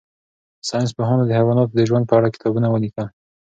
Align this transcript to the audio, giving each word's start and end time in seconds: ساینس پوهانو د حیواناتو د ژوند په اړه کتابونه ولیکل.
ساینس 0.69 0.91
پوهانو 0.97 1.23
د 1.27 1.31
حیواناتو 1.39 1.75
د 1.77 1.81
ژوند 1.89 2.05
په 2.07 2.13
اړه 2.19 2.33
کتابونه 2.35 2.67
ولیکل. 2.69 3.07